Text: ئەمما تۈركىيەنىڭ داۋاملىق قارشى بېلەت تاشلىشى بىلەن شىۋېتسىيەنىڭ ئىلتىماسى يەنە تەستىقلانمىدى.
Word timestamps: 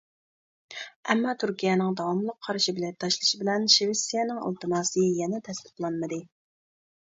ئەمما 1.13 1.33
تۈركىيەنىڭ 1.43 1.91
داۋاملىق 1.99 2.39
قارشى 2.47 2.75
بېلەت 2.79 2.99
تاشلىشى 3.05 3.41
بىلەن 3.43 3.69
شىۋېتسىيەنىڭ 3.75 4.43
ئىلتىماسى 4.49 5.07
يەنە 5.21 5.45
تەستىقلانمىدى. 5.51 6.23